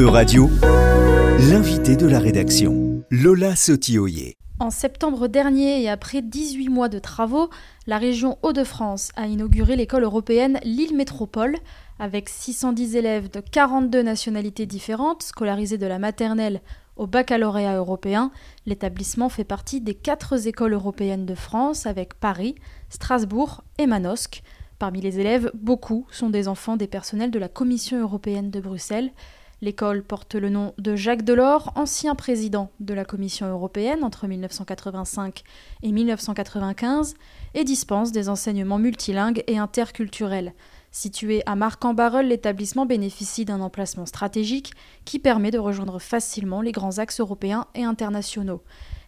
E-Radio, 0.00 0.48
l'invité 1.50 1.94
de 1.94 2.06
la 2.06 2.20
rédaction, 2.20 3.04
Lola 3.10 3.54
Sotioyer. 3.54 4.34
En 4.58 4.70
septembre 4.70 5.26
dernier 5.26 5.82
et 5.82 5.90
après 5.90 6.22
18 6.22 6.70
mois 6.70 6.88
de 6.88 6.98
travaux, 6.98 7.50
la 7.86 7.98
région 7.98 8.38
Hauts-de-France 8.42 9.10
a 9.16 9.26
inauguré 9.26 9.76
l'école 9.76 10.04
européenne 10.04 10.58
Lille 10.64 10.96
Métropole. 10.96 11.54
Avec 11.98 12.30
610 12.30 12.96
élèves 12.96 13.30
de 13.30 13.40
42 13.40 14.00
nationalités 14.00 14.64
différentes, 14.64 15.22
scolarisés 15.22 15.76
de 15.76 15.86
la 15.86 15.98
maternelle 15.98 16.62
au 16.96 17.06
baccalauréat 17.06 17.76
européen, 17.76 18.30
l'établissement 18.64 19.28
fait 19.28 19.44
partie 19.44 19.82
des 19.82 19.94
quatre 19.94 20.46
écoles 20.46 20.72
européennes 20.72 21.26
de 21.26 21.34
France 21.34 21.84
avec 21.84 22.14
Paris, 22.14 22.54
Strasbourg 22.88 23.64
et 23.76 23.86
Manosque. 23.86 24.42
Parmi 24.78 25.02
les 25.02 25.20
élèves, 25.20 25.50
beaucoup 25.52 26.06
sont 26.10 26.30
des 26.30 26.48
enfants 26.48 26.78
des 26.78 26.86
personnels 26.86 27.30
de 27.30 27.38
la 27.38 27.48
Commission 27.48 28.00
européenne 28.00 28.50
de 28.50 28.60
Bruxelles. 28.60 29.12
L'école 29.62 30.02
porte 30.02 30.36
le 30.36 30.48
nom 30.48 30.72
de 30.78 30.96
Jacques 30.96 31.24
Delors, 31.24 31.72
ancien 31.74 32.14
président 32.14 32.70
de 32.80 32.94
la 32.94 33.04
Commission 33.04 33.46
européenne 33.46 34.04
entre 34.04 34.26
1985 34.26 35.42
et 35.82 35.92
1995, 35.92 37.14
et 37.52 37.64
dispense 37.64 38.10
des 38.10 38.30
enseignements 38.30 38.78
multilingues 38.78 39.44
et 39.46 39.58
interculturels. 39.58 40.54
Situé 40.92 41.42
à 41.44 41.56
Marc-en-Barœul, 41.56 42.28
l'établissement 42.28 42.86
bénéficie 42.86 43.44
d'un 43.44 43.60
emplacement 43.60 44.06
stratégique 44.06 44.72
qui 45.04 45.18
permet 45.18 45.50
de 45.50 45.58
rejoindre 45.58 46.00
facilement 46.00 46.62
les 46.62 46.72
grands 46.72 46.98
axes 46.98 47.20
européens 47.20 47.66
et 47.74 47.84
internationaux. 47.84 48.62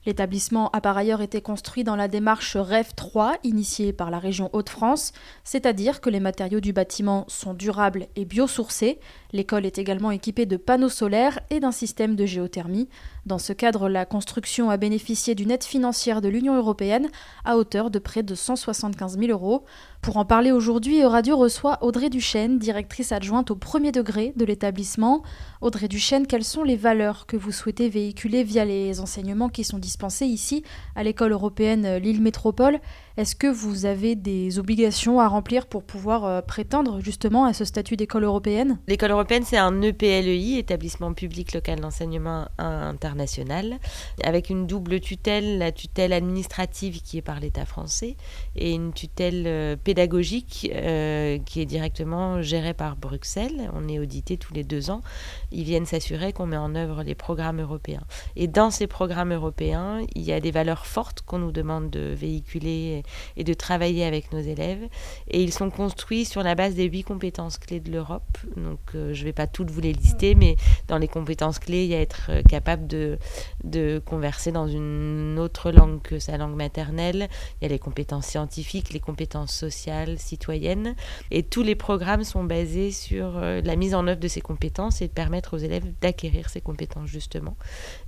L'établissement 0.05 0.69
a 0.71 0.81
par 0.81 0.97
ailleurs 0.97 1.21
été 1.21 1.41
construit 1.41 1.85
dans 1.85 1.95
la 1.95 2.09
démarche 2.09 2.57
REF 2.57 2.97
3 2.97 3.37
initiée 3.45 3.93
par 3.93 4.11
la 4.11 4.19
région 4.19 4.51
Hauts-de-France, 4.53 5.13
c'est-à-dire 5.45 6.01
que 6.01 6.11
les 6.11 6.19
matériaux 6.19 6.61
du 6.61 6.73
bâtiment 6.73 7.25
sont 7.29 7.55
durables 7.55 8.09
et 8.17 8.25
biosourcés. 8.25 8.99
L'école 9.33 9.65
est 9.65 9.79
également 9.79 10.11
équipée 10.11 10.45
de 10.45 10.57
panneaux 10.57 10.89
solaires 10.89 11.39
et 11.51 11.61
d'un 11.61 11.71
système 11.71 12.17
de 12.17 12.27
géothermie. 12.27 12.89
Dans 13.27 13.39
ce 13.39 13.53
cadre, 13.53 13.89
la 13.89 14.05
construction 14.05 14.71
a 14.71 14.77
bénéficié 14.77 15.37
d'une 15.37 15.53
aide 15.53 15.63
financière 15.63 16.21
de 16.21 16.29
l'Union 16.29 16.57
européenne 16.57 17.09
à 17.45 17.57
hauteur 17.57 17.91
de 17.91 18.01
près 18.01 18.25
de 18.25 18.35
175 18.35 19.19
000 19.19 19.31
euros. 19.31 19.65
Pour 20.03 20.17
en 20.17 20.25
parler 20.25 20.51
aujourd'hui, 20.51 21.05
Radio 21.05 21.37
reçoit 21.37 21.79
Audrey 21.81 22.11
Duchesne, 22.11 22.59
directrice 22.59 23.13
adjointe 23.13 23.53
au 23.53 23.55
premier 23.55 23.93
degré 23.93 24.33
de 24.35 24.45
l'établissement. 24.45 25.23
Audrey 25.61 25.87
Duchesne, 25.87 26.27
quelles 26.27 26.43
sont 26.43 26.65
les 26.65 26.75
valeurs 26.75 27.25
que 27.27 27.37
vous 27.37 27.53
souhaitez 27.53 27.89
véhiculer 27.89 28.43
via 28.43 28.65
les 28.65 28.99
enseignements 28.99 29.49
qui 29.49 29.63
sont 29.63 29.79
dispensés 29.79 30.27
ici 30.27 30.65
à 30.97 31.05
l'école 31.05 31.31
européenne 31.31 31.99
Lille 31.99 32.21
Métropole? 32.21 32.81
Est-ce 33.19 33.37
que 33.37 33.47
vous 33.47 33.85
avez 33.85 34.15
des 34.15 34.59
obligations 34.59 35.21
à 35.21 35.29
remplir 35.29 35.67
pour 35.67 35.83
pouvoir 35.83 36.25
euh, 36.25 36.41
prétendre 36.41 37.01
justement 37.01 37.45
à 37.45 37.53
ce 37.53 37.67
statut 37.67 37.97
d'école 37.97 38.25
européenne? 38.25 38.79
L'école 38.89 39.11
européenne, 39.11 39.43
c'est 39.45 39.59
un 39.59 39.83
EPLEI, 39.83 40.57
établissement 40.59 41.13
public 41.13 41.53
local 41.53 41.81
d'enseignement 41.81 42.49
international, 42.57 43.79
avec 44.25 44.49
une 44.49 44.67
double 44.67 45.01
tutelle, 45.01 45.59
la 45.59 45.73
tutelle 45.73 46.15
administrative 46.15 47.03
qui 47.03 47.19
est 47.19 47.23
par 47.23 47.39
l'État 47.39 47.67
français 47.67 48.17
et 48.57 48.73
une 48.73 48.95
tutelle 48.95 49.45
euh, 49.47 49.77
pédagogique 49.77 50.71
euh, 50.75 51.39
qui 51.45 51.61
est 51.61 51.67
directement 51.67 52.41
gérée 52.41 52.73
par 52.73 52.97
Bruxelles. 52.97 53.71
On 53.75 53.89
est 53.89 53.99
audité 53.99 54.39
tous 54.39 54.55
les 54.55 54.65
deux 54.65 54.91
ans. 54.91 55.03
Ils 55.51 55.65
viennent 55.65 55.85
s'assurer 55.85 56.33
qu'on 56.33 56.47
met 56.47 56.57
en 56.57 56.75
œuvre 56.75 57.03
les 57.03 57.15
programmes 57.15 57.61
européens. 57.61 58.05
Et 58.37 58.49
dans 58.49 58.71
ces 58.71 58.87
programmes 58.87 59.35
européens, 59.35 60.01
il 60.15 60.23
y 60.23 60.33
a 60.33 60.41
des 60.41 60.51
valeurs 60.51 60.87
fortes 60.87 61.21
qu'on 61.21 61.39
nous 61.39 61.53
demande 61.53 61.91
de 61.91 62.15
véhiculer 62.15 63.02
et 63.37 63.45
de 63.45 63.55
travailler 63.55 64.05
avec 64.05 64.33
nos 64.33 64.41
élèves. 64.41 64.89
Et 65.29 65.43
ils 65.43 65.53
sont 65.53 65.71
construits 65.71 66.25
sur 66.25 66.43
la 66.43 66.55
base 66.55 66.75
des 66.75 66.85
huit 66.85 67.03
compétences 67.03 67.59
clés 67.59 67.81
de 67.81 67.91
l'Europe. 67.91 68.39
Donc 68.57 68.81
euh, 68.95 69.13
je 69.13 69.21
ne 69.21 69.25
vais 69.25 69.33
pas 69.33 69.47
toutes 69.47 69.71
vous 69.71 69.81
les 69.81 69.93
lister, 69.93 70.35
mais 70.35 70.57
dans 70.89 70.99
les 70.99 71.09
compétences 71.09 71.59
clés, 71.59 71.85
il 71.85 71.91
y 71.91 71.95
a 71.95 72.01
être 72.01 72.27
euh, 72.31 72.43
capable 72.43 72.87
de, 72.87 73.19
de 73.65 74.03
converser 74.05 74.53
dans 74.53 74.69
une 74.69 75.39
autre 75.39 75.71
langue 75.71 76.03
que 76.03 76.19
sa 76.19 76.37
langue 76.37 76.57
maternelle. 76.57 77.29
Il 77.61 77.65
y 77.65 77.67
a 77.67 77.69
les 77.69 77.79
compétences 77.79 78.27
scientifiques, 78.27 78.93
les 78.93 79.01
compétences 79.01 79.55
sociales, 79.55 80.19
citoyennes. 80.19 80.95
Et 81.31 81.43
tous 81.43 81.63
les 81.63 81.75
programmes 81.75 82.25
sont 82.25 82.45
basés 82.45 82.91
sur 82.91 83.37
euh, 83.37 83.61
la 83.63 83.77
mise 83.77 83.95
en 83.95 84.07
œuvre 84.07 84.21
de 84.21 84.29
ces 84.29 84.41
compétences 84.41 85.03
et 85.03 85.09
de 85.09 85.13
permettre 85.13 85.55
aux 85.55 85.61
élèves 85.61 85.85
d'acquérir 86.01 86.49
ces 86.49 86.61
compétences 86.61 87.09
justement. 87.09 87.57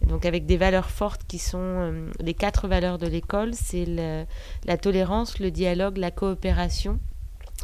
donc 0.06 0.26
avec 0.26 0.46
des 0.46 0.56
valeurs 0.56 0.90
fortes 0.90 1.22
qui 1.26 1.38
sont 1.38 2.08
les 2.20 2.34
quatre 2.34 2.68
valeurs 2.68 2.98
de 2.98 3.06
l'école, 3.06 3.54
c'est 3.54 3.86
la 4.64 4.76
tolérance, 4.84 5.38
le 5.38 5.50
dialogue, 5.50 5.96
la 5.96 6.10
coopération 6.10 6.98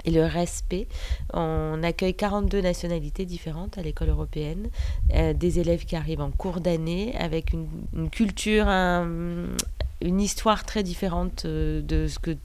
et 0.06 0.10
le 0.10 0.24
respect. 0.24 0.88
On 1.34 1.82
accueille 1.82 2.14
42 2.14 2.62
nationalités 2.62 3.26
différentes 3.26 3.76
à 3.76 3.82
l'école 3.82 4.08
européenne, 4.08 4.70
euh, 5.14 5.34
des 5.34 5.58
élèves 5.58 5.84
qui 5.84 5.96
arrivent 5.96 6.22
en 6.22 6.30
cours 6.30 6.60
d'année 6.60 7.14
avec 7.18 7.52
une, 7.52 8.08
culture, 8.08 8.68
une 8.68 10.18
histoire 10.18 10.64
très 10.64 10.82
différente 10.82 11.44
euh, 11.44 11.82
de 11.82 12.06
ce 12.06 12.18
que 12.18 12.38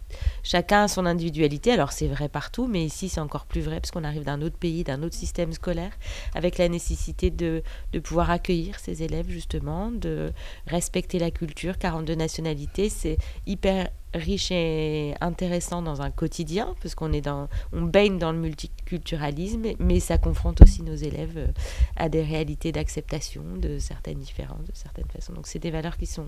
chacun 0.43 0.83
a 0.83 0.87
son 0.89 1.05
individualité. 1.05 1.71
Alors 1.71 1.93
c'est 1.93 2.09
vrai 2.09 2.27
partout, 2.27 2.67
mais 2.67 2.83
ici 2.83 3.07
c'est 3.07 3.21
encore 3.21 3.45
plus 3.45 3.61
vrai 3.61 3.79
parce 3.79 3.91
qu'on 3.91 4.03
arrive 4.03 4.25
d'un 4.25 4.41
autre 4.41 4.57
pays, 4.57 4.83
d'un 4.83 5.03
autre 5.03 5.15
système 5.15 5.53
scolaire, 5.53 5.91
avec 6.33 6.57
la 6.57 6.67
nécessité 6.67 7.29
de, 7.29 7.63
de 7.93 7.99
pouvoir 7.99 8.29
accueillir 8.29 8.77
ces 8.77 9.03
élèves 9.03 9.29
justement, 9.29 9.89
de 9.89 10.33
respecter 10.67 11.17
la 11.17 11.31
culture. 11.31 11.77
42 11.77 12.15
nationalités, 12.15 12.89
c'est 12.89 13.17
hyper 13.45 13.87
riche 14.15 14.51
et 14.51 15.13
intéressant 15.21 15.81
dans 15.81 16.01
un 16.01 16.09
quotidien, 16.09 16.75
parce 16.81 16.95
qu'on 16.95 17.13
est 17.13 17.21
dans, 17.21 17.47
on 17.73 17.81
baigne 17.83 18.17
dans 18.17 18.31
le 18.31 18.39
multiculturalisme, 18.39 19.63
mais 19.79 19.99
ça 19.99 20.17
confronte 20.17 20.61
aussi 20.61 20.81
nos 20.81 20.95
élèves 20.95 21.37
euh, 21.37 21.47
à 21.95 22.09
des 22.09 22.23
réalités 22.23 22.71
d'acceptation 22.71 23.43
de 23.57 23.77
certaines 23.79 24.19
différences, 24.19 24.65
de 24.65 24.73
certaines 24.73 25.07
façons. 25.13 25.33
Donc 25.33 25.47
c'est 25.47 25.59
des 25.59 25.71
valeurs 25.71 25.97
qui 25.97 26.05
sont 26.05 26.27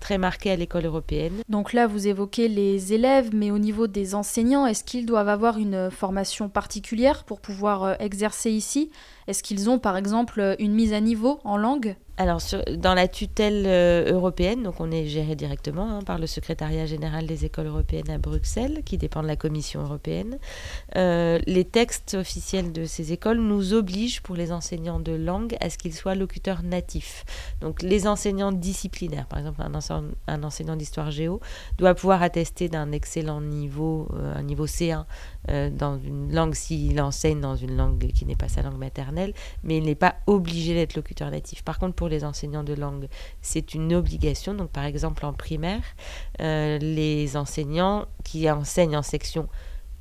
très 0.00 0.18
marquées 0.18 0.50
à 0.50 0.56
l'école 0.56 0.86
européenne. 0.86 1.34
Donc 1.48 1.72
là, 1.72 1.86
vous 1.86 2.06
évoquez 2.06 2.48
les 2.48 2.92
élèves, 2.92 3.30
mais 3.32 3.50
au 3.50 3.58
niveau 3.58 3.86
des 3.86 4.14
enseignants, 4.14 4.66
est-ce 4.66 4.84
qu'ils 4.84 5.06
doivent 5.06 5.28
avoir 5.28 5.58
une 5.58 5.90
formation 5.90 6.48
particulière 6.48 7.24
pour 7.24 7.40
pouvoir 7.40 7.84
euh, 7.84 7.94
exercer 8.00 8.50
ici? 8.50 8.90
Est-ce 9.26 9.42
qu'ils 9.42 9.70
ont 9.70 9.78
par 9.78 9.96
exemple 9.96 10.56
une 10.58 10.72
mise 10.72 10.92
à 10.92 11.00
niveau 11.00 11.40
en 11.44 11.56
langue? 11.56 11.96
Alors, 12.18 12.40
dans 12.76 12.94
la 12.94 13.06
tutelle 13.06 13.62
euh, 13.68 14.12
européenne, 14.12 14.64
donc 14.64 14.80
on 14.80 14.90
est 14.90 15.06
géré 15.06 15.36
directement 15.36 15.88
hein, 15.88 16.02
par 16.02 16.18
le 16.18 16.26
secrétariat 16.26 16.84
général 16.84 17.28
des 17.28 17.44
écoles 17.44 17.68
européennes 17.68 18.10
à 18.10 18.18
Bruxelles, 18.18 18.82
qui 18.84 18.98
dépend 18.98 19.22
de 19.22 19.28
la 19.28 19.36
Commission 19.36 19.82
européenne. 19.82 20.38
Euh, 20.96 21.38
les 21.46 21.64
textes 21.64 22.16
officiels 22.18 22.72
de 22.72 22.86
ces 22.86 23.12
écoles 23.12 23.38
nous 23.38 23.72
obligent, 23.72 24.20
pour 24.20 24.34
les 24.34 24.50
enseignants 24.50 24.98
de 24.98 25.12
langue, 25.12 25.56
à 25.60 25.70
ce 25.70 25.78
qu'ils 25.78 25.94
soient 25.94 26.16
locuteurs 26.16 26.64
natifs. 26.64 27.24
Donc, 27.60 27.82
les 27.82 28.08
enseignants 28.08 28.50
disciplinaires, 28.50 29.26
par 29.26 29.38
exemple, 29.38 29.62
un, 30.26 30.42
enseignant 30.42 30.74
d'histoire 30.74 31.12
géo, 31.12 31.38
doit 31.78 31.94
pouvoir 31.94 32.24
attester 32.24 32.68
d'un 32.68 32.90
excellent 32.90 33.40
niveau, 33.40 34.08
euh, 34.14 34.34
un 34.34 34.42
niveau 34.42 34.66
C1, 34.66 35.04
dans 35.70 35.98
une 35.98 36.34
langue 36.34 36.54
s'il 36.54 37.00
enseigne 37.00 37.40
dans 37.40 37.56
une 37.56 37.76
langue 37.76 37.98
qui 38.12 38.24
n'est 38.24 38.36
pas 38.36 38.48
sa 38.48 38.62
langue 38.62 38.78
maternelle, 38.78 39.32
mais 39.62 39.78
il 39.78 39.84
n'est 39.84 39.94
pas 39.94 40.16
obligé 40.26 40.74
d'être 40.74 40.94
locuteur 40.94 41.30
natif. 41.30 41.62
Par 41.62 41.78
contre, 41.78 41.94
pour 41.94 42.08
les 42.08 42.24
enseignants 42.24 42.64
de 42.64 42.74
langue, 42.74 43.08
c'est 43.42 43.74
une 43.74 43.94
obligation. 43.94 44.54
Donc, 44.54 44.70
par 44.70 44.84
exemple, 44.84 45.24
en 45.24 45.32
primaire, 45.32 45.82
euh, 46.40 46.78
les 46.78 47.36
enseignants 47.36 48.06
qui 48.24 48.50
enseignent 48.50 48.96
en 48.96 49.02
section 49.02 49.48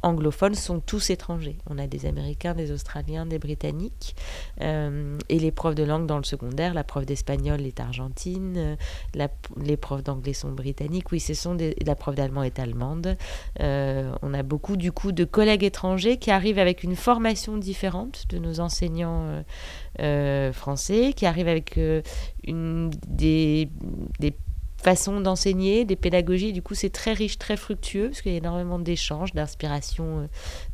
anglophones 0.08 0.56
sont 0.56 0.80
tous 0.80 1.10
étrangers. 1.10 1.58
On 1.70 1.78
a 1.78 1.88
des 1.88 2.06
Américains, 2.06 2.54
des 2.54 2.72
Australiens, 2.72 3.26
des 3.26 3.40
Britanniques. 3.40 4.16
Euh, 4.62 5.18
et 5.30 5.40
les 5.40 5.52
profs 5.52 5.76
de 5.76 5.84
langue 5.84 6.08
dans 6.08 6.18
le 6.18 6.24
secondaire, 6.24 6.74
la 6.74 6.84
prof 6.84 7.06
d'espagnol 7.06 7.62
est 7.62 7.80
argentine, 7.80 8.56
euh, 8.58 9.28
les 9.62 9.78
profs 9.78 10.04
d'anglais 10.04 10.34
sont 10.34 10.52
britanniques. 10.52 11.12
Oui, 11.12 11.20
ce 11.20 11.34
sont 11.34 11.58
la 11.86 11.96
prof 11.96 12.16
d'allemand 12.16 12.44
est 12.44 12.60
allemande. 12.60 13.18
Euh, 13.60 14.14
on 14.22 14.34
a 14.34 14.44
beaucoup 14.44 14.78
du 14.78 14.92
coup 14.92 15.12
de 15.12 15.26
collègues 15.26 15.64
étrangers 15.64 16.18
qui 16.18 16.32
arrivent 16.32 16.60
avec 16.60 16.84
une 16.84 16.96
formation 16.96 17.58
différente 17.58 18.26
de 18.30 18.38
nos 18.38 18.60
enseignants 18.60 19.44
français, 20.54 21.14
qui 21.16 21.26
arrivent 21.26 21.48
avec 21.48 21.80
une, 22.44 22.92
des 23.08 23.70
façon 24.78 25.20
d'enseigner, 25.22 25.86
des 25.86 25.96
pédagogies. 25.96 26.54
Du 26.54 26.62
coup, 26.62 26.76
c'est 26.76 26.90
très 26.90 27.14
riche, 27.14 27.38
très 27.38 27.58
fructueux, 27.58 28.10
parce 28.10 28.22
qu'il 28.22 28.32
y 28.32 28.36
a 28.36 28.38
énormément 28.38 28.80
d'échanges, 28.80 29.34
d'inspiration 29.34 30.20
euh, 30.20 30.28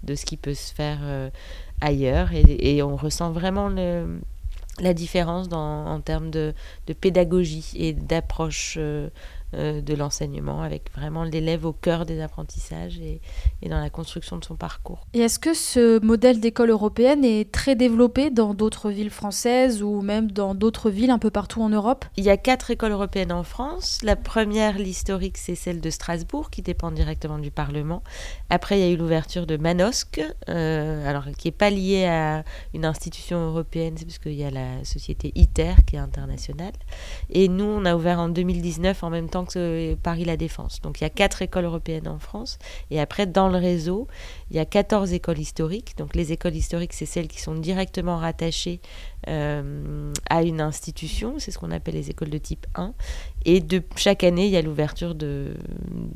de 0.04 0.16
ce 0.16 0.26
qui 0.26 0.38
peut 0.38 0.54
se 0.54 0.74
faire 0.74 1.00
euh, 1.04 1.30
ailleurs. 1.82 2.30
Et, 2.34 2.84
on 2.84 2.96
ressent 2.96 3.32
vraiment 3.32 3.70
la 4.80 4.94
différence 4.94 5.48
en 5.52 6.00
termes 6.02 6.30
de, 6.30 6.54
pédagogie 7.00 7.72
et 7.76 7.94
d'approche 7.94 8.76
euh, 8.78 9.10
de 9.54 9.94
l'enseignement, 9.94 10.62
avec 10.62 10.92
vraiment 10.94 11.24
l'élève 11.24 11.66
au 11.66 11.74
cœur 11.74 12.06
des 12.06 12.22
apprentissages 12.22 13.00
et, 13.00 13.22
et 13.62 13.70
dans 13.70 13.80
la 13.80 13.90
construction 13.90 14.38
de 14.38 14.44
son 14.44 14.56
parcours. 14.56 15.08
Et 15.14 15.20
est-ce 15.20 15.40
que 15.40 15.54
ce 15.54 16.04
modèle 16.04 16.40
d'école 16.40 16.70
européenne 16.70 17.24
est 17.24 17.52
très 17.52 17.76
développé 17.76 18.30
dans 18.30 18.54
d'autres 18.54 18.90
villes 18.90 19.10
françaises 19.10 19.84
ou 19.84 20.02
même 20.02 20.32
dans 20.32 20.56
d'autres 20.56 20.90
villes 20.90 21.12
un 21.12 21.20
peu 21.20 21.30
partout 21.30 21.62
en 21.62 21.70
Europe? 21.70 22.06
Il 22.18 22.24
y 22.24 22.30
a 22.30 22.38
quatre 22.38 22.72
écoles 22.72 22.92
européennes 22.92 23.32
en 23.32 23.44
France. 23.44 24.00
La 24.04 24.16
première, 24.16 24.78
l'historique, 24.78 25.38
c'est 25.38 25.56
celle 25.56 25.82
de 25.82 25.90
Strasbourg, 25.90 26.50
qui 26.50 26.62
dépend 26.62 26.92
directement 26.92 27.40
du 27.40 27.52
Parlement. 27.52 28.04
Après, 28.50 28.80
il 28.80 28.82
y 28.82 28.90
a 28.90 28.92
eu 28.92 28.98
l'ouverture 28.98 29.46
de 29.46 29.58
Manosque, 29.58 30.22
euh, 30.50 31.10
alors 31.10 31.26
qui 31.38 31.48
n'est 31.48 31.54
pas 31.54 31.70
liée 31.70 32.06
à 32.06 32.44
une 32.74 32.86
institution 32.86 33.38
européenne, 33.48 33.96
c'est 33.98 34.06
parce 34.06 34.20
qu'il 34.20 34.34
y 34.34 34.44
a 34.44 34.52
la 34.52 34.84
société 34.84 35.32
ITER 35.36 35.74
qui 35.86 35.96
est 35.96 36.00
internationale. 36.00 36.74
Et 37.30 37.48
nous, 37.48 37.66
on 37.66 37.86
a 37.86 37.96
ouvert 37.96 38.20
en 38.20 38.30
2019 38.30 39.04
en 39.04 39.10
même 39.10 39.30
temps 39.30 39.43
que 39.46 39.96
Paris 40.02 40.26
La 40.26 40.38
Défense. 40.38 40.82
Donc 40.82 41.00
il 41.00 41.04
y 41.04 41.08
a 41.08 41.10
quatre 41.10 41.42
écoles 41.42 41.66
européennes 41.66 42.08
en 42.08 42.20
France. 42.20 42.58
Et 42.92 43.00
après, 43.00 43.26
dans 43.26 43.50
le 43.50 43.58
réseau, 43.58 44.08
il 44.50 44.58
y 44.58 44.60
a 44.60 44.66
14 44.66 45.14
écoles 45.14 45.40
historiques. 45.40 45.98
Donc 45.98 46.16
les 46.16 46.32
écoles 46.32 46.56
historiques, 46.56 46.94
c'est 46.94 47.06
celles 47.06 47.28
qui 47.28 47.42
sont 47.42 47.56
directement 47.56 48.18
rattachées 48.18 48.80
euh, 48.82 49.13
à 49.28 50.44
une 50.44 50.62
institution, 50.62 51.36
c'est 51.38 51.52
ce 51.52 51.60
qu'on 51.60 51.72
appelle 51.72 51.96
les 51.96 52.10
écoles 52.10 52.30
de 52.30 52.38
type 52.38 52.66
1. 52.76 52.94
Et 53.46 53.60
de, 53.60 53.82
chaque 53.96 54.24
année, 54.24 54.46
il 54.46 54.52
y 54.52 54.58
a 54.58 54.62
l'ouverture 54.62 55.16
d'une 55.16 55.56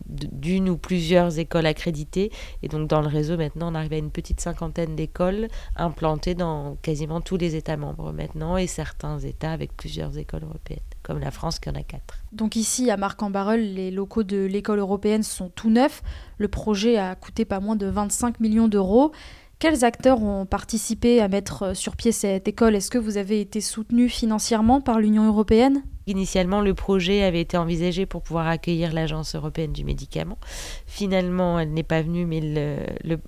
de, 0.07 0.69
ou 0.69 0.77
plusieurs 0.77 1.39
écoles 1.39 1.65
accréditées. 1.65 2.31
Et 2.63 2.68
donc 2.68 2.88
dans 2.88 3.01
le 3.01 3.07
réseau, 3.07 3.38
maintenant, 3.38 3.71
on 3.71 3.75
arrive 3.75 3.94
à 3.94 3.98
une 3.98 4.12
petite 4.12 4.39
cinquantaine 4.39 4.95
d'écoles 4.95 5.48
implantées 5.75 6.36
dans 6.36 6.75
quasiment 6.81 7.21
tous 7.21 7.38
les 7.38 7.56
États 7.56 7.77
membres 7.77 8.12
maintenant, 8.12 8.57
et 8.57 8.68
certains 8.68 9.19
États 9.19 9.51
avec 9.51 9.75
plusieurs 9.75 10.18
écoles 10.18 10.44
européennes, 10.44 10.80
comme 11.04 11.19
la 11.19 11.31
France 11.31 11.59
qui 11.59 11.69
en 11.69 11.75
a 11.75 11.83
quatre. 11.83 12.19
Donc 12.31 12.56
ici, 12.56 12.89
à 12.89 12.98
Marc-en-Barœul, 12.98 13.62
les 13.62 13.92
locaux 13.92 14.24
de 14.24 14.38
l'école 14.45 14.80
européenne 14.80 15.24
sont 15.24 15.50
tout 15.50 15.69
neufs. 15.69 16.04
Le 16.38 16.48
projet 16.48 16.98
a 16.98 17.15
coûté 17.15 17.45
pas 17.45 17.59
moins 17.59 17.75
de 17.75 17.88
25 17.88 18.39
millions 18.39 18.68
d'euros. 18.68 19.12
Quels 19.59 19.83
acteurs 19.83 20.21
ont 20.21 20.45
participé 20.45 21.19
à 21.19 21.27
mettre 21.27 21.75
sur 21.75 21.95
pied 21.95 22.12
cette 22.12 22.48
école? 22.48 22.75
Est-ce 22.75 22.92
que 22.92 23.00
vous 23.00 23.18
avez 23.18 23.42
été 23.42 23.59
soutenu 23.59 24.07
financièrement 24.07 24.81
par 24.81 25.00
l'Union 25.00 25.25
européenne? 25.25 25.81
Initialement, 26.07 26.62
le 26.62 26.74
projet 26.74 27.24
avait 27.24 27.42
été 27.42 27.57
envisagé 27.57 28.06
pour 28.06 28.21
pouvoir 28.21 28.48
accueillir 28.48 28.94
l'Agence 28.94 29.36
européenne 29.36 29.74
du 29.74 29.83
médicament. 29.83 30.38
Finalement, 30.86 31.59
elle 31.59 31.74
n'est 31.74 31.83
pas 31.83 32.01
venue, 32.01 32.25
mais 32.25 32.42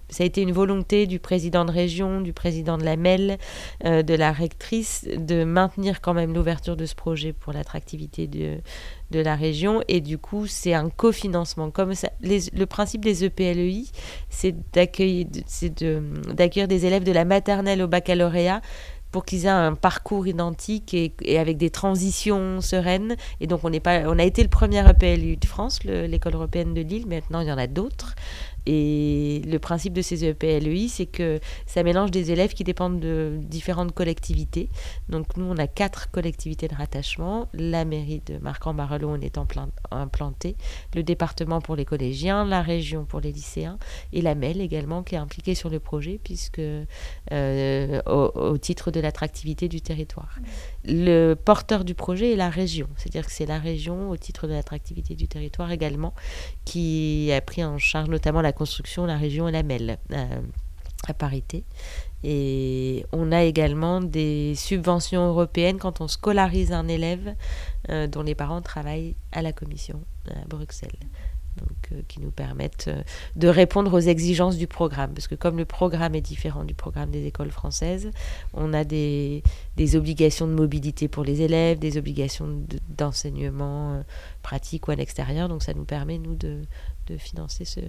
ça 0.10 0.24
a 0.24 0.26
été 0.26 0.42
une 0.42 0.54
volonté 0.54 1.06
du 1.06 1.20
président 1.20 1.66
de 1.66 1.72
région, 1.72 2.22
du 2.22 2.32
président 2.32 2.78
de 2.78 2.86
la 2.86 2.96
MEL, 2.96 3.38
euh, 3.84 4.02
de 4.02 4.14
la 4.14 4.32
rectrice, 4.32 5.06
de 5.18 5.44
maintenir 5.44 6.00
quand 6.00 6.14
même 6.14 6.34
l'ouverture 6.34 6.78
de 6.78 6.86
ce 6.86 6.96
projet 6.96 7.34
pour 7.34 7.52
l'attractivité 7.52 8.28
de, 8.28 8.62
la 9.12 9.36
région. 9.36 9.82
Et 9.90 10.00
du 10.00 10.18
coup, 10.18 10.48
c'est 10.48 10.74
un 10.74 10.90
cofinancement. 10.90 11.72
Comme 11.72 11.92
le 12.22 12.66
principe 12.66 13.04
des 13.04 13.26
EPLEI, 13.26 13.88
c'est 14.30 14.56
d'accueillir 14.72 15.28
des 16.68 16.86
élèves 16.86 17.04
de 17.04 17.12
la 17.12 17.26
maternelle 17.26 17.82
au 17.82 17.88
baccalauréat 17.88 18.62
pour 19.12 19.26
qu'ils 19.26 19.46
aient 19.46 19.50
un 19.50 19.76
parcours 19.76 20.28
identique 20.28 20.94
et, 20.94 21.40
avec 21.40 21.58
des 21.58 21.70
transitions 21.70 22.62
sereines. 22.62 23.16
Et 23.40 23.48
donc, 23.48 23.62
on, 23.64 23.72
pas, 23.80 24.02
on 24.06 24.20
a 24.20 24.24
été 24.24 24.44
le 24.44 24.50
premier 24.50 24.88
EPLU 24.88 25.38
de 25.38 25.46
France, 25.46 25.84
l'école 25.84 26.36
européenne 26.36 26.74
de 26.74 26.82
Lille. 26.82 27.08
Maintenant, 27.08 27.42
il 27.42 27.48
y 27.48 27.52
en 27.52 27.58
a 27.58 27.68
d'autres. 27.68 28.16
Et 28.66 29.42
le 29.46 29.58
principe 29.60 29.94
de 29.94 30.02
ces 30.02 30.26
EPLEI, 30.26 30.88
c'est 30.88 31.06
que 31.06 31.40
ça 31.66 31.84
mélange 31.84 32.12
des 32.12 32.32
élèves 32.32 32.54
qui 32.54 32.64
dépendent 32.64 33.00
de 33.00 33.40
différentes 33.42 33.94
collectivités. 33.94 34.70
Donc 35.08 35.38
nous, 35.38 35.46
on 35.46 35.58
a 35.58 35.68
quatre 35.68 36.12
collectivités 36.12 36.68
de 36.68 36.76
rattachement. 36.76 37.48
La 37.54 37.86
mairie 37.86 38.22
de 38.26 38.38
Marc-en-Barolo, 38.38 39.10
on 39.10 39.22
est 39.22 39.38
implanté. 39.92 40.56
Le 40.96 41.04
département 41.04 41.62
pour 41.62 41.76
les 41.76 41.86
collégiens, 41.86 42.46
la 42.46 42.62
région 42.62 43.06
pour 43.06 43.20
les 43.20 43.32
lycéens 43.32 43.78
et 44.14 44.22
la 44.22 44.36
MEL 44.36 44.62
également 44.62 45.04
qui 45.04 45.16
est 45.16 45.20
impliquée 45.20 45.56
sur 45.56 45.70
le 45.70 45.80
projet 45.80 46.20
puisque 46.24 46.62
euh, 47.32 48.02
au, 48.06 48.58
titre 48.58 48.92
de 48.92 49.00
l'attractivité 49.00 49.68
du 49.68 49.82
territoire. 49.82 50.38
Le 50.86 51.34
porteur 51.34 51.84
du 51.86 51.96
projet 51.96 52.34
est 52.34 52.36
la 52.36 52.50
région, 52.50 52.88
c'est-à-dire 52.96 53.26
que 53.26 53.32
c'est 53.32 53.46
la 53.46 53.60
région 53.60 54.10
au 54.10 54.18
titre 54.18 54.48
de 54.48 54.54
l'attractivité 54.54 55.16
du 55.16 55.28
territoire 55.28 55.72
également 55.72 56.14
qui 56.66 57.32
a 57.32 57.42
pris 57.42 57.64
en 57.64 57.78
charge 57.78 58.10
notamment 58.10 58.42
la 58.42 58.52
construction, 58.60 59.06
la 59.06 59.18
région 59.18 59.48
et 59.48 59.52
la 59.52 59.64
MEL 59.64 59.98
euh, 60.12 60.42
à 61.08 61.14
parité. 61.14 61.64
Et 62.24 63.06
on 63.14 63.32
a 63.32 63.44
également 63.44 64.02
des 64.02 64.54
subventions 64.56 65.30
européennes 65.30 65.78
quand 65.78 66.02
on 66.02 66.10
scolarise 66.10 66.74
un 66.74 66.90
élève 66.90 67.36
euh, 67.90 68.08
dont 68.08 68.22
les 68.22 68.36
parents 68.36 68.62
travaillent 68.62 69.16
à 69.32 69.42
la 69.42 69.54
commission 69.54 70.02
à 70.30 70.46
Bruxelles. 70.46 71.00
Donc, 71.58 71.92
euh, 71.92 72.02
qui 72.08 72.22
nous 72.22 72.32
permettent 72.32 72.90
de 73.36 73.48
répondre 73.48 73.94
aux 73.94 74.00
exigences 74.00 74.58
du 74.58 74.68
programme. 74.68 75.14
Parce 75.14 75.28
que 75.28 75.36
comme 75.36 75.58
le 75.58 75.66
programme 75.66 76.16
est 76.16 76.22
différent 76.22 76.64
du 76.64 76.74
programme 76.74 77.12
des 77.12 77.26
écoles 77.26 77.52
françaises, 77.52 78.12
on 78.54 78.74
a 78.74 78.84
des, 78.84 79.42
des 79.76 79.96
obligations 79.96 80.48
de 80.48 80.54
mobilité 80.54 81.08
pour 81.08 81.24
les 81.24 81.42
élèves, 81.42 81.80
des 81.80 81.98
obligations 81.98 82.48
d'enseignement 82.90 84.04
pratique 84.42 84.88
ou 84.88 84.92
à 84.92 84.96
l'extérieur. 84.96 85.50
Donc 85.50 85.64
ça 85.64 85.74
nous 85.74 85.86
permet, 85.86 86.18
nous, 86.18 86.36
de, 86.36 86.62
de 87.10 87.18
financer 87.18 87.66
ce, 87.66 87.80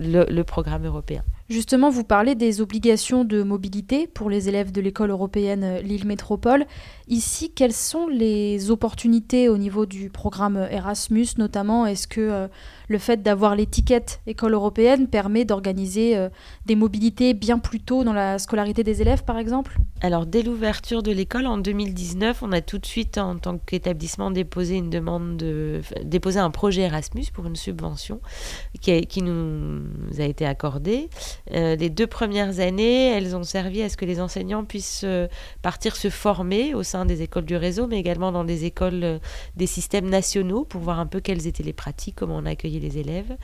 le, 0.00 0.42
programme 0.42 0.86
européen. 0.86 1.22
Justement, 1.50 1.90
vous 1.90 2.04
parlez 2.04 2.34
des 2.34 2.62
obligations 2.62 3.22
de 3.22 3.42
mobilité 3.42 4.06
pour 4.06 4.30
les 4.30 4.48
élèves 4.48 4.72
de 4.72 4.80
l'école 4.80 5.10
européenne 5.10 5.78
Lille 5.82 6.06
Métropole. 6.06 6.64
Ici, 7.06 7.52
quelles 7.52 7.74
sont 7.74 8.08
les 8.08 8.70
opportunités 8.70 9.50
au 9.50 9.58
niveau 9.58 9.84
du 9.84 10.08
programme 10.08 10.56
Erasmus 10.70 11.26
notamment? 11.36 11.84
Est-ce 11.84 12.08
que 12.08 12.22
euh, 12.22 12.48
le 12.88 12.96
fait 12.96 13.22
d'avoir 13.22 13.56
l'étiquette 13.56 14.22
école 14.26 14.54
européenne 14.54 15.06
permet 15.06 15.44
d'organiser 15.44 16.16
euh, 16.16 16.30
des 16.64 16.76
mobilités 16.76 17.34
bien 17.34 17.58
plus 17.58 17.80
tôt 17.80 18.04
dans 18.04 18.14
la 18.14 18.38
scolarité 18.38 18.82
des 18.82 19.02
élèves, 19.02 19.24
par 19.24 19.36
exemple? 19.36 19.76
Alors, 20.00 20.24
dès 20.24 20.42
l'ouverture 20.42 21.02
de 21.02 21.12
l'école 21.12 21.46
en 21.46 21.58
2019, 21.58 22.42
on 22.42 22.52
a 22.52 22.62
tout 22.62 22.78
de 22.78 22.86
suite, 22.86 23.18
en 23.18 23.36
tant 23.36 23.58
qu'établissement, 23.58 24.30
déposé 24.30 24.76
une 24.76 24.90
un 26.36 26.50
projet 26.50 26.82
Erasmus 26.82 27.26
pour 27.34 27.44
une 27.44 27.56
subvention 27.56 28.20
qui 28.80 29.22
nous 29.22 29.82
a 30.18 30.24
été 30.24 30.46
accordée. 30.46 31.10
Euh, 31.52 31.76
les 31.76 31.90
deux 31.90 32.06
premières 32.06 32.60
années, 32.60 33.10
elles 33.10 33.36
ont 33.36 33.42
servi 33.42 33.82
à 33.82 33.88
ce 33.88 33.96
que 33.96 34.04
les 34.04 34.20
enseignants 34.20 34.64
puissent 34.64 35.02
euh, 35.04 35.28
partir 35.62 35.96
se 35.96 36.10
former 36.10 36.74
au 36.74 36.82
sein 36.82 37.04
des 37.04 37.22
écoles 37.22 37.44
du 37.44 37.56
réseau, 37.56 37.86
mais 37.86 37.98
également 37.98 38.32
dans 38.32 38.44
des 38.44 38.64
écoles 38.64 39.20
des 39.56 39.66
systèmes 39.66 40.08
nationaux 40.08 40.64
pour 40.64 40.80
voir 40.80 41.00
un 41.00 41.06
peu 41.06 41.20
quelles 41.20 41.46
étaient 41.46 41.62
les 41.62 41.72
pratiques, 41.72 42.16
comment 42.16 42.36
on 42.36 42.46
accueillait 42.46 42.80
les 42.80 42.98
élèves 42.98 43.36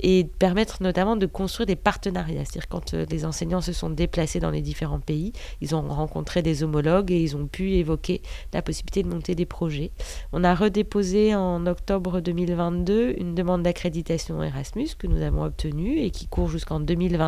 et 0.00 0.24
permettre 0.24 0.82
notamment 0.82 1.16
de 1.16 1.26
construire 1.26 1.66
des 1.66 1.76
partenariats. 1.76 2.44
C'est-à-dire 2.44 2.68
quand 2.68 2.94
euh, 2.94 3.06
les 3.10 3.24
enseignants 3.24 3.60
se 3.60 3.72
sont 3.72 3.90
déplacés 3.90 4.40
dans 4.40 4.50
les 4.50 4.60
différents 4.60 5.00
pays, 5.00 5.32
ils 5.60 5.74
ont 5.74 5.82
rencontré 5.82 6.42
des 6.42 6.62
homologues 6.62 7.10
et 7.10 7.20
ils 7.20 7.36
ont 7.36 7.46
pu 7.46 7.72
évoquer 7.72 8.22
la 8.52 8.62
possibilité 8.62 9.02
de 9.02 9.08
monter 9.08 9.34
des 9.34 9.46
projets. 9.46 9.92
On 10.32 10.44
a 10.44 10.54
redéposé 10.54 11.34
en 11.34 11.66
octobre 11.66 12.20
2022 12.20 13.14
une 13.18 13.34
demande 13.34 13.62
d'accréditation 13.62 14.42
Erasmus 14.42 14.90
que 14.98 15.06
nous 15.06 15.22
avons 15.22 15.44
obtenue 15.44 16.00
et 16.00 16.10
qui 16.10 16.26
court 16.26 16.48
jusqu'en 16.48 16.80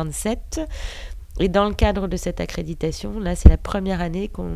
2027 0.05 0.61
et 1.39 1.49
dans 1.49 1.67
le 1.67 1.73
cadre 1.73 2.07
de 2.07 2.15
cette 2.15 2.39
accréditation, 2.39 3.19
là, 3.19 3.35
c'est 3.35 3.49
la 3.49 3.57
première 3.57 4.01
année 4.01 4.29
qu'on 4.29 4.55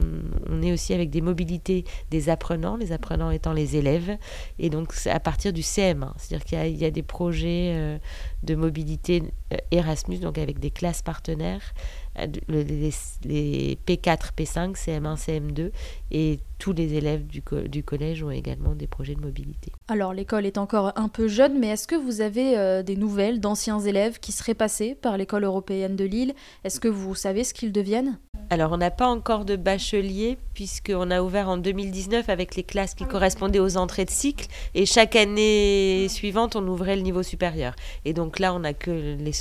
est 0.61 0.71
aussi 0.71 0.93
avec 0.93 1.09
des 1.09 1.21
mobilités 1.21 1.85
des 2.09 2.29
apprenants, 2.29 2.75
les 2.75 2.91
apprenants 2.91 3.31
étant 3.31 3.53
les 3.53 3.75
élèves, 3.75 4.17
et 4.57 4.69
donc 4.69 4.93
à 5.07 5.19
partir 5.19 5.53
du 5.53 5.61
CM1, 5.61 6.11
c'est-à-dire 6.17 6.45
qu'il 6.45 6.77
y, 6.77 6.85
a 6.85 6.91
des 6.91 7.03
projets 7.03 7.73
euh, 7.75 7.97
de 8.43 8.55
mobilité 8.55 9.23
euh, 9.53 9.57
Erasmus, 9.71 10.19
donc 10.19 10.37
avec 10.37 10.59
des 10.59 10.71
classes 10.71 11.01
partenaires, 11.01 11.73
euh, 12.17 12.27
les, 12.47 13.77
P4, 13.87 14.31
P5, 14.37 14.75
CM1, 14.75 15.17
CM2, 15.17 15.71
et 16.11 16.39
tous 16.57 16.73
les 16.73 16.93
élèves 16.95 17.25
du, 17.25 17.41
collège 17.83 18.23
ont 18.23 18.31
également 18.31 18.75
des 18.75 18.87
projets 18.87 19.15
de 19.15 19.21
mobilité. 19.21 19.71
Alors 19.87 20.13
l'école 20.13 20.45
est 20.45 20.57
encore 20.57 20.91
un 20.95 21.07
peu 21.07 21.27
jeune, 21.27 21.59
mais 21.59 21.67
est-ce 21.67 21.87
que 21.87 21.95
vous 21.95 22.21
avez 22.21 22.83
des 22.83 22.97
nouvelles 22.97 23.39
d'anciens 23.39 23.79
élèves 23.79 24.19
qui 24.19 24.33
seraient 24.33 24.55
passés 24.55 24.95
par 24.95 25.17
l'école 25.17 25.45
européenne 25.45 25.95
de 25.95 26.03
Lille? 26.03 26.33
Est-ce 26.65 26.81
que 26.81 26.89
vous 26.89 27.15
savez 27.15 27.45
ce 27.45 27.53
qu'ils 27.53 27.71
deviennent? 27.71 28.19
Alors, 28.51 28.71
on 28.71 28.77
n'a 28.77 28.89
pas 28.89 29.05
encore 29.05 29.45
de 29.45 29.55
bachelier, 29.55 30.39
puisqu'on 30.55 31.11
a 31.11 31.21
ouvert 31.21 31.49
en 31.49 31.57
2019 31.57 32.29
avec 32.29 32.55
les 32.55 32.63
classes 32.63 32.95
qui 32.95 33.05
correspondaient 33.05 33.59
aux 33.59 33.77
entrées 33.77 34.05
de 34.05 34.09
cycle. 34.09 34.47
Et 34.73 34.87
chaque 34.87 35.15
année 35.15 36.07
suivante, 36.09 36.55
on 36.55 36.67
ouvrait 36.67 36.95
le 36.95 37.03
niveau 37.03 37.21
supérieur. 37.21 37.75
Et 38.05 38.13
donc 38.13 38.39
là, 38.39 38.53
on 38.55 38.59
n'a 38.59 38.73
que 38.73 38.89
les, 38.89 39.31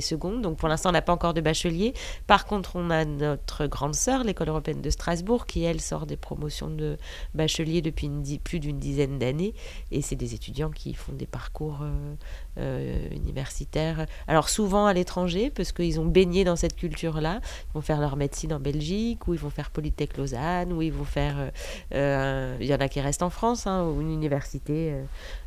secondes. 0.00 0.42
Donc 0.42 0.58
pour 0.58 0.68
l'instant, 0.68 0.88
on 0.88 0.92
n'a 0.92 1.02
pas 1.02 1.12
encore 1.12 1.32
de 1.32 1.40
bachelier. 1.40 1.94
Par 2.26 2.44
contre, 2.44 2.74
on 2.74 2.90
a 2.90 3.04
notre 3.04 3.66
grande 3.68 3.94
sœur, 3.94 4.24
l'école 4.24 4.48
européenne 4.48 4.82
de 4.82 4.90
Strasbourg, 4.90 5.46
qui, 5.46 5.62
elle, 5.62 5.80
sort 5.80 6.06
des 6.06 6.16
promotions 6.16 6.68
de 6.68 6.98
bachelier 7.34 7.82
depuis 7.82 8.10
plus 8.42 8.58
d'une 8.58 8.80
dizaine 8.80 9.20
d'années. 9.20 9.54
Et 9.92 10.02
c'est 10.02 10.16
des 10.16 10.34
étudiants 10.34 10.70
qui 10.70 10.92
font 10.92 11.12
des 11.12 11.26
parcours 11.26 11.82
euh, 11.82 12.14
euh, 12.58 13.08
universitaires. 13.14 14.06
Alors 14.26 14.48
souvent 14.48 14.86
à 14.86 14.92
l'étranger, 14.92 15.50
parce 15.50 15.70
qu'ils 15.70 16.00
ont 16.00 16.06
baigné 16.06 16.42
dans 16.42 16.56
cette 16.56 16.74
culture-là. 16.74 17.40
Ils 17.68 17.74
vont 17.74 17.80
faire 17.80 18.00
leur 18.00 18.16
médecine 18.16 18.55
en 18.56 18.60
Belgique, 18.60 19.28
ou 19.28 19.34
ils 19.34 19.40
vont 19.40 19.50
faire 19.50 19.70
Polytech 19.70 20.16
Lausanne, 20.16 20.72
ou 20.72 20.82
ils 20.82 20.92
vont 20.92 21.04
faire. 21.04 21.52
Il 21.92 22.66
y 22.66 22.74
en 22.74 22.80
a 22.80 22.88
qui 22.88 23.00
restent 23.00 23.22
en 23.22 23.30
France, 23.30 23.66
hein, 23.66 23.86
ou 23.86 24.00
une 24.00 24.10
université 24.10 24.94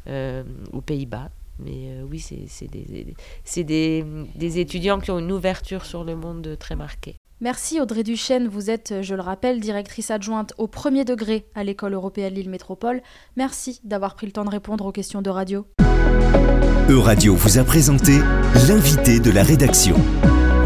aux 0.08 0.82
Pays-Bas. 0.82 1.30
Mais 1.60 2.02
oui, 2.10 2.20
c'est 2.20 2.68
des, 2.68 3.14
des, 3.64 4.06
des 4.36 4.60
étudiants 4.60 5.00
qui 5.00 5.12
ont 5.12 5.20
une 5.20 5.32
ouverture 5.32 5.84
sur 5.84 6.06
le 6.06 6.16
monde 6.16 6.56
très 6.58 6.76
marquée. 6.76 7.16
Merci 7.42 7.80
Audrey 7.80 8.04
Duchesne, 8.04 8.50
vous 8.50 8.70
êtes, 8.70 8.96
je 9.02 9.16
le 9.16 9.22
rappelle, 9.22 9.62
directrice 9.62 10.12
adjointe 10.12 10.54
au 10.58 10.68
premier 10.68 11.06
degré 11.06 11.46
à 11.56 11.64
l'école 11.64 11.94
européenne 11.94 12.34
Lille 12.34 12.50
Métropole. 12.50 13.02
Merci 13.38 13.80
d'avoir 13.86 14.16
pris 14.16 14.26
le 14.26 14.34
temps 14.34 14.44
de 14.44 14.50
répondre 14.50 14.86
aux 14.86 14.92
questions 14.92 15.22
de 15.22 15.30
radio. 15.30 15.66
Euradio 16.90 17.36
vous 17.36 17.58
a 17.58 17.64
présenté 17.64 18.18
l'invité 18.68 19.22
de 19.22 19.32
la 19.32 19.44
rédaction. 19.44 19.96